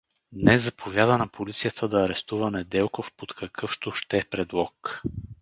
[0.31, 5.01] Днес заповяда на полицията да арестува Неделков под какъвто ще предлог.